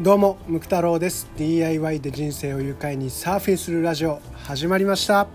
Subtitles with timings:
[0.00, 1.28] どうもムク太郎です。
[1.36, 5.26] DIY で人生を愉快にサーフィンするラジオ始まりました。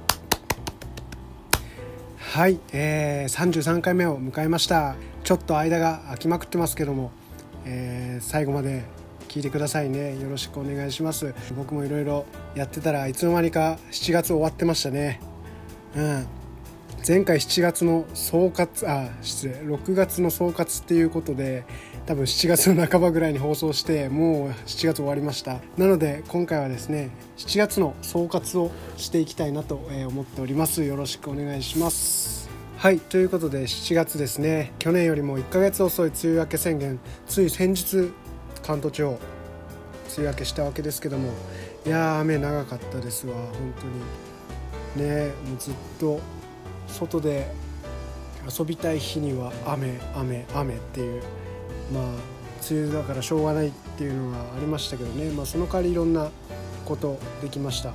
[2.17, 4.95] はい、えー、33回目を迎えました。
[5.25, 7.11] ちょっと間が空きまくってますけども、
[7.65, 8.85] えー、最後まで
[9.27, 10.17] 聞いてくださいね。
[10.17, 11.35] よろしくお願いします。
[11.57, 12.25] 僕もいろいろ
[12.55, 15.19] やってたらいつの間にか7月終わってましたね。
[15.93, 16.25] うん。
[17.05, 19.55] 前回7月の総括あ失礼。
[19.55, 21.65] 6月の総括っていうことで
[22.05, 25.59] 多分7月の半ばぐらいに放送してもう7月終わりました。
[25.77, 30.83] なので今回はですね7月の総括をしていきたいなと思っております。
[30.83, 32.49] よろしくお願いします。
[32.77, 34.73] はいということで7月ですね。
[34.79, 38.11] 去年よりも1ヶ月遅い梅雨明け宣言つい先日
[38.61, 39.19] 関東地方梅
[40.17, 41.29] 雨明けしたわけですけども
[41.85, 43.33] いやー雨長かったですわ。
[43.33, 43.73] 本
[44.95, 45.07] 当に。
[45.07, 46.19] ねもうずっと
[46.87, 47.49] 外で
[48.59, 51.23] 遊びたい日には雨雨雨っていう
[51.91, 52.03] まあ
[52.69, 56.29] 梅雨だからしょうがないっていうのがありましたけどね、まあ、その代わりいろんな
[56.85, 57.93] ことできました。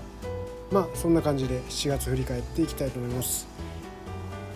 [0.71, 3.47] まあそんな感じで7月振り返っていきたいと思います。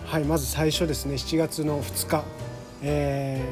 [0.05, 1.15] はいまず最初ですね。
[1.15, 2.23] 7月の2日、
[2.83, 3.43] え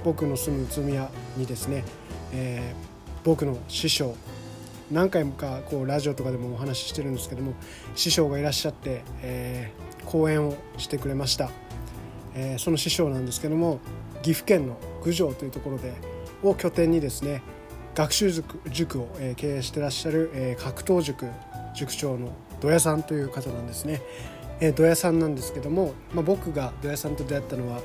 [0.00, 1.84] ー、僕の住む宇都宮にですね、
[2.32, 4.14] えー、僕の師匠。
[4.90, 7.54] 何回もかこうラジオとかでもお話ししてるんですけども
[7.94, 11.50] 師匠がいらっしゃって、えー、講演をしてくれました、
[12.34, 13.78] えー、その師匠なんですけども
[14.22, 15.94] 岐阜県の郡上というところで
[16.42, 17.42] を拠点にですね
[17.94, 21.26] 学習塾塾を、経営してらっしゃる、格闘塾
[21.74, 24.00] 塾長の土屋さんという方なんですね、
[24.74, 27.80] 土屋さんなんですけども、まあ、僕が土屋さんと出会ったのは、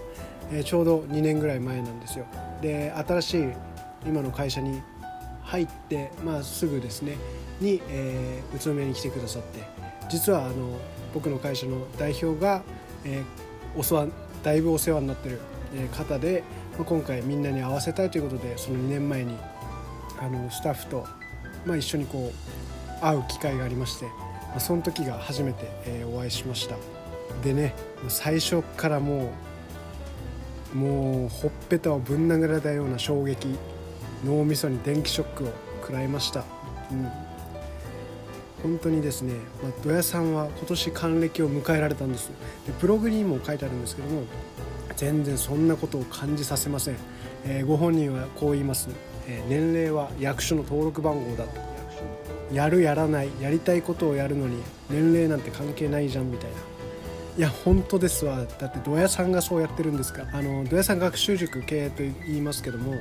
[0.64, 2.26] ちょうど2年ぐらい前なんですよ。
[2.62, 3.48] で新しい
[4.06, 4.82] 今の会社に
[5.44, 7.18] 入って、まあ、すぐですね
[7.60, 9.64] に、えー、宇都宮に来てくださって
[10.10, 10.78] 実はあの
[11.14, 12.64] 僕の会社の代表が、
[13.04, 14.08] えー、お世話
[14.44, 15.40] だいぶお世話になってる
[15.92, 16.44] 方で、
[16.84, 19.38] 今回みんなに会わせたいということでその2年前に
[20.20, 21.08] あのスタッフと、
[21.66, 26.76] まあ、一緒にこう会う機会がありまして、まあ、その時が初めて、えー、お会いしました。
[27.44, 27.74] でね
[28.08, 29.32] 最初からも
[30.74, 33.48] うもうほっぺたをぶん殴られたような衝撃
[34.26, 35.48] 脳みそに電気ショックを
[35.82, 36.44] 食らいました、
[36.92, 37.10] うん、
[38.62, 42.30] 本当にですね、まあ、土屋さんは今年還暦を迎えられたんです。
[42.66, 44.24] でブログにも書いてあるんですけども
[44.96, 46.98] 全然そんなことを感じさせません、
[47.46, 48.90] えー、ご本人はこう言います、
[49.28, 51.76] えー、年齢は役所の登録番号だと。
[52.52, 56.56] やるやらないやりたいことをやるのに年齢なんて関係ないじゃんみたいな。
[57.38, 58.46] いや本当ですわ。
[58.60, 62.94] だって土屋さんがそうやってるんですかあの土屋さん学習塾経営と言いますけども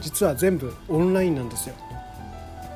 [0.00, 1.74] 実は全部オンラインなんですよ。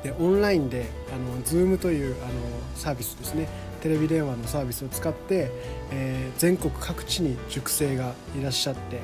[0.03, 2.31] でオンラインであの Zoom というあの
[2.75, 3.47] サービスですね
[3.85, 5.51] テレビ電話のサービスを使って、
[5.91, 8.99] えー、全国各地に塾生がいらっしゃって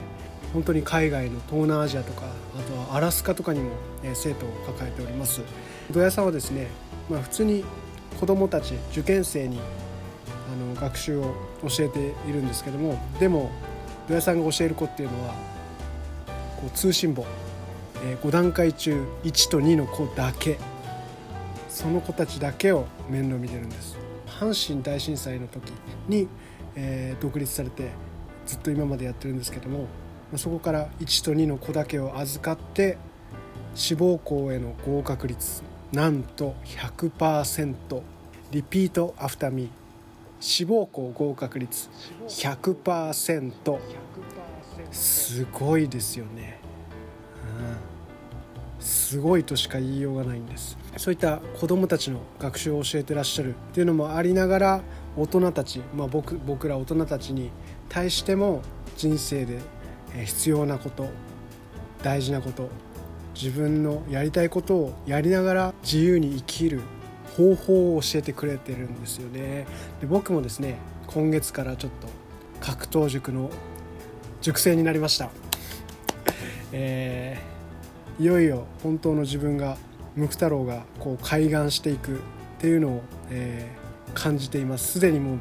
[0.53, 2.23] 本当に海外の東南アジアとか
[2.57, 3.69] あとはアラスカとかにも、
[4.01, 5.41] え、生徒を抱えております。
[5.91, 6.65] 土屋さんはですね、
[7.11, 7.63] まあ、普通に
[8.19, 13.51] 子どもたち受験生にあの学習を教えているんですけどもでも
[14.07, 15.35] 土屋さんが教える子っていうのは
[16.59, 17.23] こう通信簿
[18.03, 20.57] え5段階中1と2の子だけ。
[21.69, 24.10] その子たちだけを面倒見てるんです。
[24.41, 25.69] 阪神大震災の時
[26.07, 26.27] に、
[26.75, 27.91] えー、独立されて
[28.47, 29.85] ずっと今までやってるんですけども
[30.35, 32.97] そこから1と2の子だけを預かって
[33.75, 35.61] 志望校への合格率
[35.93, 38.01] なんと100%
[38.49, 39.13] リピート。
[39.17, 39.69] アフターミー
[40.39, 41.89] 志望校合格率
[42.27, 43.79] 100%
[44.91, 46.70] すごいですよね、うん
[49.11, 50.77] すごいとしか言いようがないんです。
[50.95, 54.81] そういった子どもたちの学習を教えてらっしゃるっていうのもありながら
[55.17, 57.51] 大人たち、まあ僕、僕ら大人たちに
[57.89, 58.61] 対しても
[58.95, 59.59] 人生で
[60.23, 61.09] 必要なこと
[62.01, 62.69] 大事なこと
[63.35, 66.79] 自分のやりたいことをやりながら自由に生きる
[67.35, 69.67] 方法を教えてくれてるんですよね。
[69.99, 70.77] で僕もですね
[71.07, 72.07] 今月からちょっと
[72.65, 73.51] 格闘塾の
[74.39, 75.31] 塾生になりました、
[76.71, 77.50] えー
[78.19, 79.77] いよいよ本当の自分が
[80.15, 82.19] ムク太郎がこう開眼していくっ
[82.59, 85.37] ていうのを、えー、感じていますすでにもう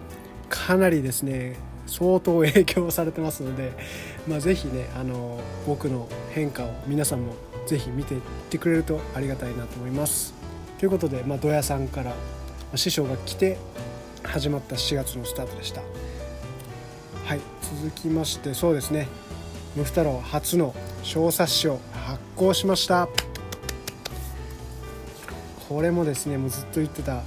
[0.49, 1.57] かなりですね
[1.87, 3.73] 相当影響されてますので、
[4.29, 7.35] まあ、ぜひねあの僕の変化を皆さんも
[7.67, 10.33] ぜひ見ていってくれるとありがたいなと思います。
[10.79, 12.15] ということで、まあ、土屋さんから、
[12.75, 13.59] 師匠が来て
[14.23, 15.83] 始まった4月のスタートでした。
[17.25, 19.07] はい続きましてそうですね
[19.77, 20.75] ムフ太郎初の
[21.05, 21.81] 小冊子を
[22.11, 23.09] 発行しました。
[25.69, 27.23] これもですねもうずっと言ってた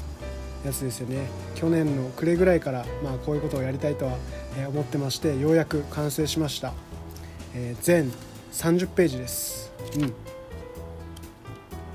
[0.65, 1.27] やつですよね。
[1.55, 4.17] 去年の暮れぐらいから、まあ、こういうことをやりたいとは
[4.67, 6.73] 思ってましてようやく完成しました、
[7.55, 8.11] えー、全
[8.51, 10.13] 30ページです、うん、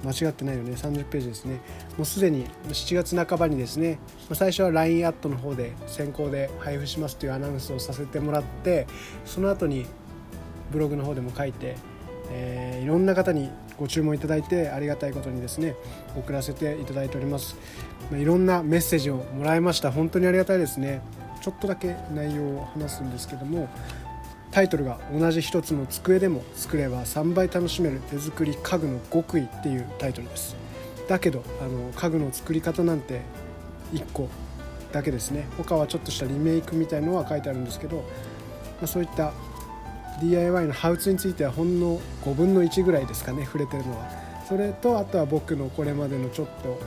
[0.08, 0.72] 間違ってないよね。
[0.72, 1.60] 30ページですね。
[1.98, 3.98] もうすでに7月半ばにですね
[4.32, 8.86] 最初は LINE アットの方で先行で配布しますというアナウンスをさせてもらって
[9.26, 9.86] その後に
[10.70, 11.76] ブログの方でも書いて、
[12.30, 15.76] えー、いろんな方にご注文いただいてありがたいことにですね
[16.16, 17.56] 送らせていただいております。
[18.12, 19.92] いろんなメッセージをもらいました。
[19.92, 21.02] 本当にありがたいですね。
[21.40, 23.68] ちょっとだけ内容を話すんですけども
[24.50, 30.56] タイトルが「同じ一つの机でも作れば3倍楽しめる手作り家具の極意」っていうタイトルです。
[31.08, 33.22] だけどあの家具の作り方なんて
[33.92, 34.28] 1個
[34.92, 35.46] だけですね。
[35.56, 38.02] 他はちょっとしたリメイクみたいのは書いてあるんですけど、ま
[38.84, 39.32] あ、そういった
[40.20, 44.08] DIY のハウツについてはほんの5分の1ぐらいですかね触れてるのは。
[44.48, 46.80] それとあとは僕のこれまでのちょっと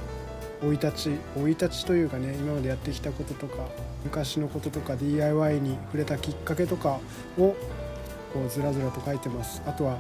[0.62, 3.68] 生い立ち生い立ちというかね今までやってきたこととか
[4.04, 7.00] 昔のこととか DIY に触れたきっかけとか
[7.38, 7.56] を
[8.34, 9.62] こうずらずらと書いてます。
[9.66, 9.98] あとは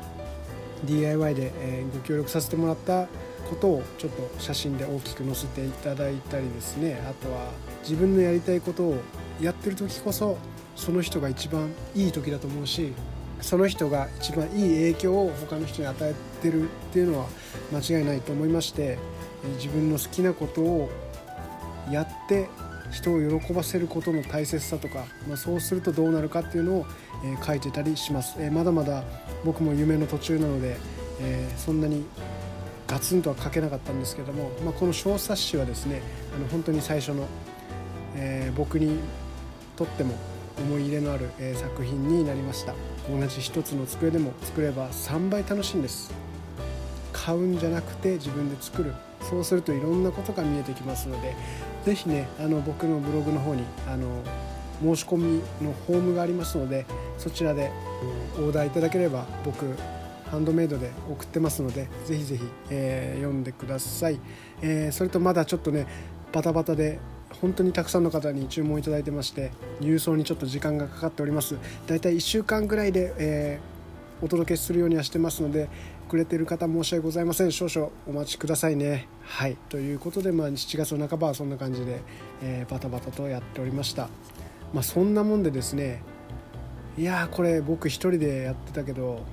[0.83, 3.05] DIY で、えご協力させてもらった
[3.47, 6.99] ことをちょっと写真で大きく載せていただいたりですね。
[7.07, 7.49] あとは
[7.83, 8.95] 自分のやりたいことを
[9.39, 10.37] やってる時こそ
[10.75, 12.93] その人が一番いい時だと思うし
[13.41, 17.27] その人が一番いい影響を他の人に与えてるっていうのは
[17.71, 18.97] 間違いないと思いまして
[19.57, 20.89] 自分の好きなことを
[21.91, 22.47] やって
[22.91, 26.85] 人を喜ばせることの大切さとか、まあ、そうするとどうなるかっていうのを、
[27.23, 29.03] えー、書いてたりします、えー、まだまだ
[29.45, 30.77] 僕も夢の途中なので、
[31.21, 32.05] えー、そんなに
[32.87, 36.01] ガツンとは書けなかったんですけども、まあ、この小冊子はですね
[36.35, 37.25] あの本当に最初の、
[38.15, 38.99] え僕に
[39.77, 40.13] とっても
[40.59, 42.73] 思い入れのある、え作品になりました。
[43.09, 46.13] 同じ一つの机でも作れば3倍楽しいんです。
[47.13, 48.93] 買うんじゃなくて自分で作る。
[49.21, 51.35] そうするといろんなことが見えてきますので
[51.85, 54.07] 是非ねあの僕のブログの方にあの
[54.81, 56.85] 申し込みのフォームがありますので
[57.17, 57.71] そちらで
[58.37, 59.65] オーダーいただければ僕
[60.29, 64.19] ハンドメイドで送ってますのでぜひぜひ、えー、読んでください、
[64.61, 65.87] えー、それとまだちょっとね
[66.31, 66.99] バタバタで
[67.39, 71.57] 本当にたくさんの方に注文いただいてまして郵送にちょっと時間がかかっております。
[71.87, 75.69] だいたい1週間ぐらいで、えー、お届けするようにはしてますので
[76.09, 77.51] くれてる方申し訳ございません。
[77.51, 79.07] 少々お待ちくださいね。
[79.23, 79.57] はい。
[79.69, 82.01] ということで、まあ、7月の半ばはそんな感じで、
[82.41, 84.09] えー、バタバタとやっておりました。
[84.73, 86.01] まあそんなもんでですね
[86.97, 89.23] いやこれ僕一人でやってたけど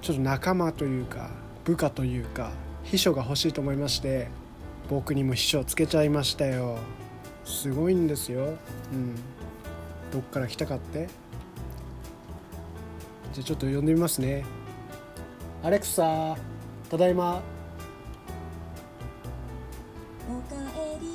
[0.00, 1.30] ちょっと仲間というか
[1.64, 2.52] 部下というか
[2.84, 4.28] 秘書が欲しいと思いまして
[4.88, 6.78] 僕にも秘書つけちゃいましたよ。
[7.44, 8.54] すごいんですよ。
[8.92, 9.14] うん。
[10.10, 11.08] どっから来たかって？
[13.34, 14.44] じゃあちょっと呼んでみますね。
[15.62, 16.36] アレクサ
[16.88, 17.42] ただいま。
[20.30, 21.08] おかえり。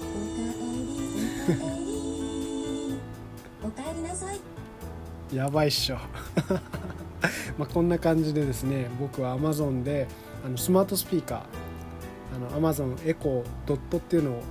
[1.50, 3.00] おかえり。
[3.64, 5.36] おかえりなさい。
[5.36, 5.98] やばいっしょ。
[7.58, 10.08] まあこんな感じでですね僕は Amazon で
[10.46, 11.42] あのスマートスピーカー
[12.36, 14.44] あの Amazon エコードットっていうのを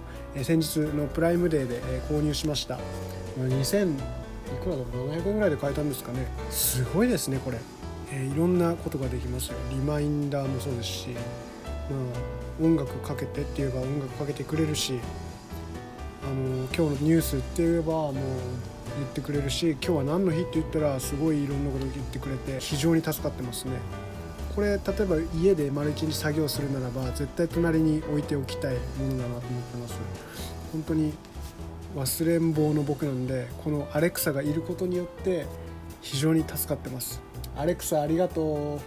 [0.42, 2.78] 先日のプライムデーで購入しました。
[3.38, 3.94] 2000い
[4.62, 6.26] くらだろう700円ぐらいで買えたんですかね。
[6.50, 7.58] すごいですねこれ。
[8.12, 9.56] え、いろんなことができますよ。
[9.70, 11.16] リマインダーもそうですし、ま
[11.96, 15.00] あ、音楽かけてって言えば音楽かけてくれるし
[16.22, 23.72] あの今日のニュースって言えばもう言ってくれるし今日は何の日って言ったらすごいいろんなこと言ってくれて非常に助かってますね。
[24.54, 29.94] これ例えば家で丸一日作業するならば絶対隣に置いておきたいものだなと思ってます。
[30.72, 31.12] 本当に
[31.96, 35.46] 忘れん坊の僕なんでこのアレクサがいることによって
[36.00, 37.22] 非常に助かってます。
[37.56, 38.80] アレクサありがとう。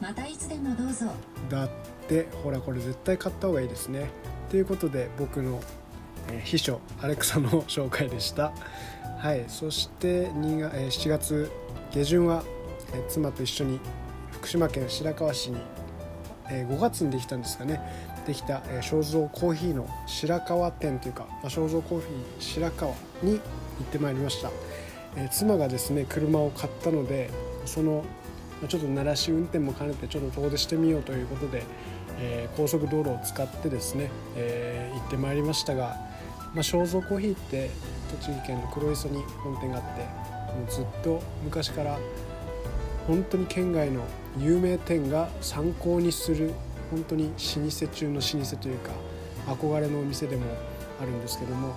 [0.00, 1.06] またいつでもどうぞ。
[1.48, 1.70] だっ
[2.08, 4.10] てほらこれ絶対買った方がいいですね。
[4.50, 5.60] ということで僕の、
[6.28, 8.52] えー、秘書アレクサの紹介でした。
[9.18, 9.44] はい。
[9.48, 11.50] そして2が、えー、7月
[11.92, 12.44] 下旬は、
[12.94, 13.80] え、妻と一緒に
[14.32, 15.58] 福島県白河市に、
[16.50, 17.80] え、5月にできたんですかね。
[18.26, 22.10] できた、えー、肖像コーヒーの白河店というか、まあ、肖像コーヒー
[22.40, 23.40] 白河に行
[23.82, 24.50] ってまいりました。
[25.16, 27.30] え妻がですね車を買ったので
[27.66, 28.04] その
[28.68, 31.62] ちょっと鳴らし運転も兼ねてちょっと遠出してみようということで、
[32.18, 35.96] えー、高速道路を使ってですね、えー、行ってまいりましたが、
[36.54, 37.70] まあ、肖像コーヒーって
[38.20, 40.02] 栃木県の黒磯に本店があって
[40.54, 41.98] もうずっと昔から
[43.06, 44.02] 本当に県外の
[44.38, 46.52] 有名店が参考にする
[46.90, 48.90] 本当に老舗中の老舗というか
[49.46, 50.44] 憧れのお店でも
[51.00, 51.74] あるんですけども、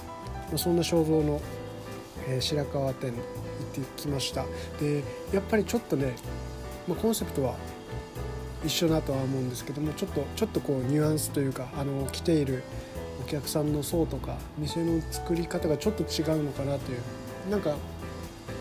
[0.55, 1.41] そんな肖像の
[2.27, 3.21] え、白川店行っ
[3.73, 4.45] てきました。
[4.79, 6.15] でやっぱりちょっとね、
[6.87, 7.55] まあ、コンセプトは
[8.65, 12.63] 一緒だとは思うんですけどもちょっとちょっとこうニュアンスというかあの来ている
[13.23, 16.99] お客さんの層とか店の作り方がちょっと違うのかなという
[17.51, 17.75] なんか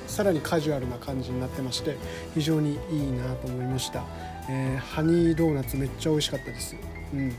[0.07, 1.97] さらにカジュアルな感じになってまして
[2.35, 4.05] 非常にいいなと思いました、
[4.49, 6.77] えーハニードーナツめっちゃ美味しかったです、
[7.13, 7.35] うん、も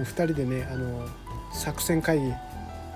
[0.00, 1.06] う2人でねあの
[1.52, 2.32] 作戦会議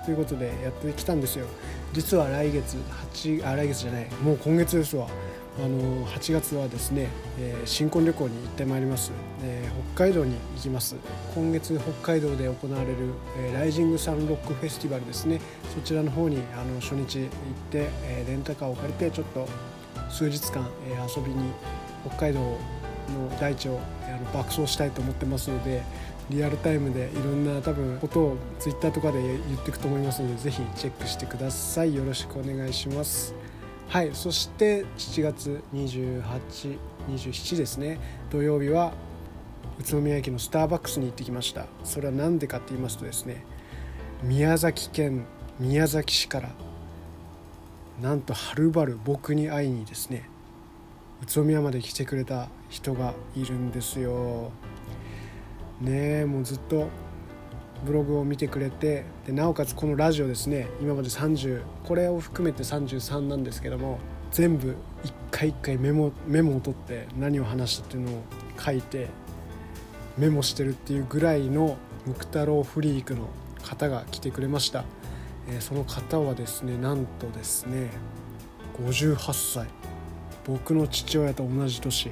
[0.05, 1.47] ということでやってきたんですよ。
[1.93, 2.77] 実は来月
[3.13, 4.09] 8あ来月じゃない。
[4.23, 5.07] もう今月ですわ。
[5.57, 7.07] あの8月はですね、
[7.39, 10.95] えー新婚旅行に行ってまいります、えー北海道に行きます。
[11.33, 12.95] 今月北海道で行われる、
[13.37, 15.39] えーライジングサンロックフェスティバルですね。
[15.73, 17.29] そちらの方にあの初日行っ
[17.71, 19.47] て、えレンタカーを借りてちょっと
[20.09, 21.51] 数日間、え遊びに
[22.05, 22.57] 北海道の
[23.39, 25.83] 大地をあの爆走したいと思ってますので
[26.29, 31.95] リアルタイムでいろんな多分ことをツイッターとかで言っていくと思いますのでぜひチェックしてください。
[31.95, 33.35] よろしくお願いします。
[33.87, 34.09] はい。
[34.13, 37.99] そして7月2827ですね。
[38.31, 38.93] 土曜日は
[39.79, 41.67] 宇都宮駅のスターバックスに行ってきました。
[41.83, 43.45] それは何でかって言いますとですね
[44.23, 45.25] 宮崎県
[45.59, 46.49] 宮崎市から
[48.01, 50.29] なんとはるばる僕に会いにですね
[51.23, 54.51] 宇都宮まで来てくれた人がいるんですよ。
[55.81, 56.89] ねもうずっと
[57.85, 63.99] ブログを見てくれてでなおかつこのラジオですね今まで30これを含めて33なんですけども
[64.31, 68.23] 全部一回一回メモメモを取って何を話したっていうのを
[68.59, 69.09] 書いて
[70.17, 73.27] メモしてるっていうぐらいのムク太郎フリークの
[73.61, 74.85] 方が来てくれました、
[75.47, 77.89] えーその方はですねなんとですね
[78.83, 79.67] 58歳。
[80.45, 82.11] 僕の父親と同じ年。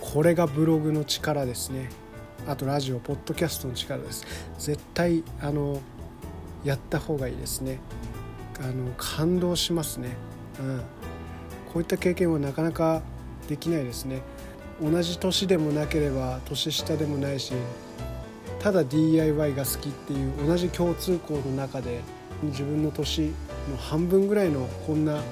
[0.00, 1.88] これがブログの力ですね。
[2.46, 4.26] あとラジオポッドキャストの力です。
[4.58, 5.80] 絶対あの
[6.62, 7.80] やった方がいいですね。
[8.60, 10.16] あの感動しますね、
[10.60, 10.84] うん、こ
[11.76, 13.02] ういった経験はなかなか
[13.48, 14.22] できないですね。
[14.82, 17.52] 同じ年でもなければ年下でもないし
[18.58, 22.00] ただ DIY が好きっていう同じ共通項の中で
[22.42, 23.32] 自分の年
[23.70, 25.22] の半分ぐらいのこんな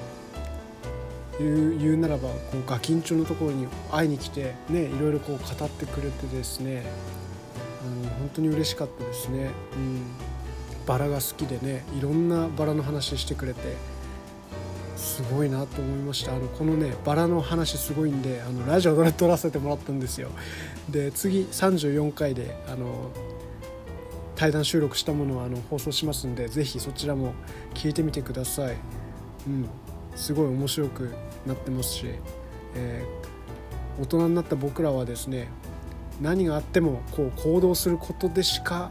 [1.39, 6.83] 言う言うならばこうガキンチョのところに会いに来てねいろいろこう語ってくれてですね。
[7.83, 10.03] あの本当に嬉しかったですね、うん、
[10.85, 13.59] バラが好きでねいろんなバラの話してくれて
[14.95, 16.33] すごいなと思いました。
[16.33, 20.29] あのこのねバラの話すごいんであのラジオで撮らせてもらったんですよ。
[20.89, 23.11] で次34回であの
[24.35, 27.33] 対談収録したものをあの放送しますんでぜひそちらも
[27.73, 28.77] 聞いてみてください、
[29.47, 29.69] うん、
[30.15, 31.13] すごい面白く
[31.45, 32.05] なってますし、
[32.75, 33.33] えー
[34.01, 35.49] 大人になった僕らはですね
[36.19, 38.89] 何があってもこう行動することでしか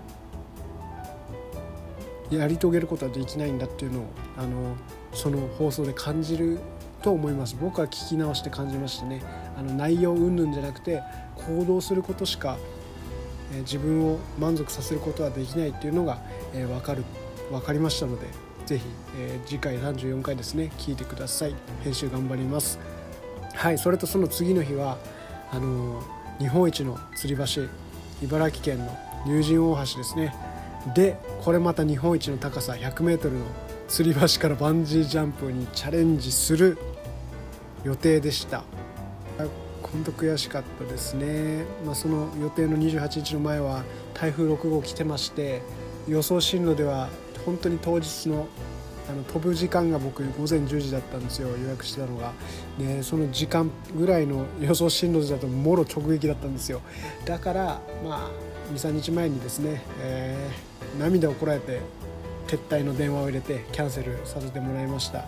[2.30, 4.04] やり遂げることはできないんだっていうのを
[4.38, 4.76] あの
[5.12, 6.60] その放送で感じる
[7.02, 7.56] と思います。
[7.60, 9.22] 僕は聞き直して感じましたね
[9.58, 11.02] あの内容云々じゃなくて
[11.48, 12.56] 行動することしか、
[13.52, 16.22] えー自分を満足させることはできないっていうのが、
[16.54, 17.02] えー分かる
[17.50, 18.28] 分かりましたので
[18.66, 18.84] ぜひ、
[19.18, 21.54] えー次回34回ですね聞いてください。
[21.82, 22.78] 編集頑張ります。
[23.54, 24.98] はいそれとその次の日は
[25.50, 26.02] あの
[26.38, 27.68] 日本一の吊り橋
[28.24, 30.34] 茨城県の竜神大橋ですね。
[30.94, 33.46] でこれまた日本一の高さ 100m の
[33.88, 36.78] 吊り橋からバンジージャンプにチャレンジする
[37.84, 38.64] 予定でした。
[39.92, 43.82] 本当悔しかったですね、まあ、その予定の28日の前は
[44.14, 45.60] 台風6号来てまして
[46.08, 47.10] 予想進路では
[47.44, 48.46] 本当に当日の
[49.08, 51.48] あの飛ぶ時間が僕午前10時だったんですよ。
[51.48, 52.32] 予約してたのが。
[52.78, 56.80] でその時間ぐらいの予想進路だともろ直撃だったんですよ。
[57.24, 58.30] だからまあ
[58.72, 61.80] 23日前にですね、えー涙をこらえて
[62.46, 65.24] 撤退の電話を入れてキャンセルさせてもらいました。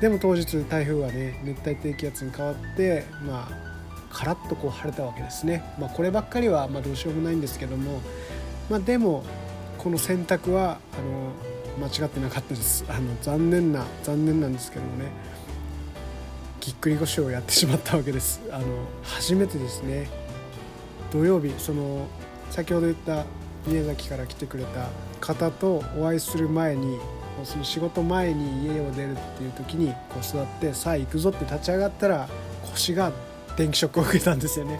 [0.00, 3.72] でも当日台風はね熱帯低気圧に変わってまあ
[4.10, 8.00] カラッとこう晴れたわけですね、まあ、こればっかりはまあどうしようもないんですけども、
[8.68, 9.24] まあ、でも
[9.82, 12.84] この選択はあの間違ってなかったです。
[12.88, 15.10] あの残念な残念なんですけどもね。
[16.60, 18.40] ぎっくり腰をやってしまったわけです。
[18.52, 18.66] あの
[19.02, 20.08] 初めてですね。
[21.10, 22.06] 土曜日その
[22.50, 23.24] 先ほど言った
[23.66, 24.88] 宮崎から来てくれた
[25.20, 26.98] 方とお会いする前に
[27.36, 32.28] こうその仕事前に家を出るっていう時にこう座ってさあ行くぞって立ち上がったら
[32.70, 33.10] 腰が
[33.56, 34.78] 電気ショックを受けたんですよね。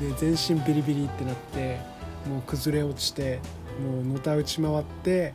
[0.00, 1.78] で全身ビリビリってなって
[2.28, 3.38] もう崩れ落ちて
[3.80, 5.34] もうのたうち回って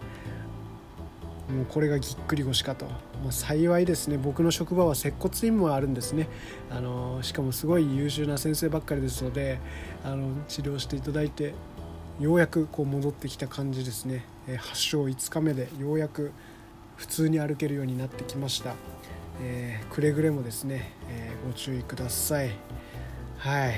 [1.50, 6.28] もうこれがぎっくり腰かと、まあ、幸いですね僕の職場は接骨院もあるんですね。
[6.72, 9.60] あのしかもすごい優秀な先生ばっかりですので
[10.04, 11.54] あの治療していただいて
[12.20, 16.32] ようやくこう戻ってきた感じですね、えー発症5日目でようやく
[16.96, 18.74] 普通に歩けるようになってきました、
[19.42, 22.52] えーくれぐれもですね、えーご注意ください。
[23.38, 23.74] はい。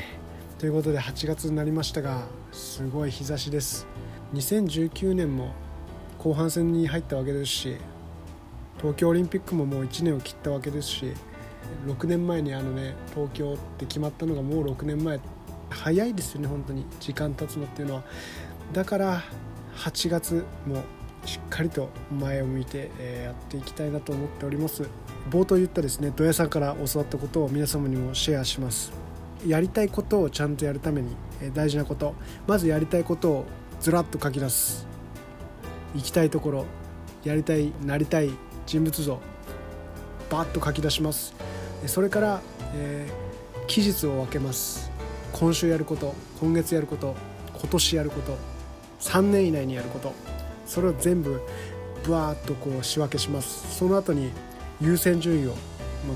[0.59, 3.88] ということで8月になりましたがすごい日差しです。
[4.34, 5.53] 2019年も
[6.17, 7.77] 後半戦に入ったわけですし
[8.77, 11.13] 東京オリンピックももう1年を切ったわけですし
[11.86, 15.19] 6年前にあのね東京って決まったのがもう6年前。
[15.69, 16.86] 早いですよね本当に。
[17.00, 18.03] 時間経つのっていうのは。
[18.74, 19.22] だから
[19.75, 20.84] 8月も
[21.25, 22.89] しっかりと前を向いて、
[23.24, 24.84] やっていきたいなと思っております。
[25.29, 28.91] 冒頭言ったですね土屋さんから教わったことを皆様にもシェアします。
[29.46, 31.15] やりたいことをちゃんとやるために、
[31.53, 32.15] 大事なこと。
[32.48, 33.46] まずやりたいことを
[33.79, 34.88] ずらっと書き出す。
[35.96, 36.65] 行きたいところ
[37.24, 38.31] やりたいなりたい
[38.65, 39.19] 人物像
[40.29, 41.34] バッと書き出します。
[41.86, 42.41] それから、
[42.74, 44.91] えー、期日を分けます。
[45.34, 47.15] 今週やること今月やること
[47.60, 48.38] 今年やること
[49.00, 50.13] 3年以内にやること。
[50.65, 51.41] それを全部
[52.03, 53.77] ブワーッとこう仕分けします。
[53.77, 54.31] その後に
[54.81, 55.55] 優先順位を、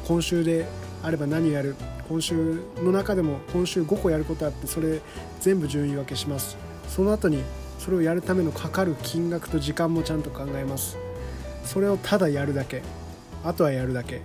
[0.08, 0.66] 今週で
[1.04, 1.76] あれば何をやる
[2.08, 5.00] 今週の中でも今週5個やることあってそれ
[5.40, 6.58] 全部順位分けします。
[6.92, 7.42] その後に
[7.80, 10.98] それをやるためのかかる金額と時間もちゃんと考えます。
[11.64, 12.84] それをただやるだけ。
[13.44, 14.22] あとはやるだけ。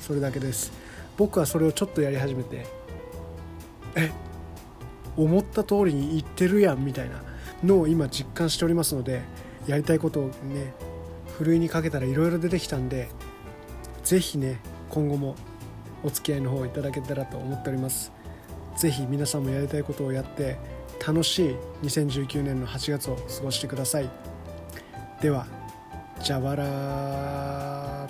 [0.00, 0.72] それだけです。
[1.16, 2.66] 僕はそれをちょっとやり始めて
[3.94, 4.10] え
[5.16, 7.22] 思った通りに言ってるやんみたいな。
[7.64, 9.22] のを今実感しておりますので
[9.66, 10.74] やりたいことをね
[11.38, 13.08] ふるいにかけたらいろいろ出てきたんで
[14.04, 15.34] 是非ね今後も
[16.04, 18.12] お付き合いの方をいただけたらと思っております。
[18.76, 20.58] 是非皆さんもやりたいことをやって
[21.06, 24.10] 楽しい2019年の8月を過ごしてください。
[25.20, 25.46] では
[26.20, 28.08] じゃばら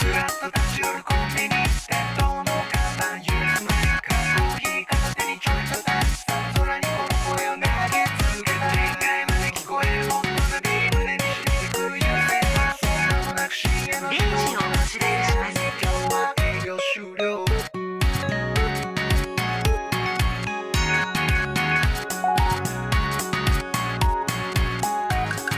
[0.00, 1.54] フラッと立ち寄るコンビニで
[2.18, 2.45] どんな